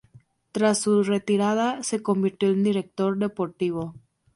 Tras 0.51 0.79
su 0.81 1.03
retirada 1.03 1.83
se 1.83 2.01
convirtió 2.01 2.49
en 2.49 2.63
director 2.63 3.19
deportivo. 3.19 3.93